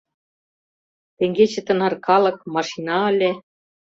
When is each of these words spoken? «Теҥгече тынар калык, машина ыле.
«Теҥгече 1.17 1.61
тынар 1.67 1.93
калык, 2.07 2.37
машина 2.55 2.97
ыле. 3.11 3.31